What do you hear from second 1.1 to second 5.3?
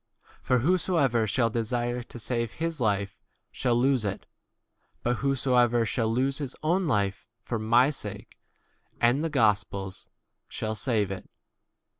shall desire to save his life shall lose it, but